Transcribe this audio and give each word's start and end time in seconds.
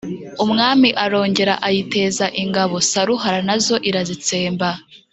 Umwami 0.43 0.89
arongera 1.03 1.53
ayiteza 1.67 2.25
ingabo, 2.41 2.75
Saruhara 2.89 3.39
na 3.47 3.55
zo 3.65 3.75
irazitsemba, 3.89 4.69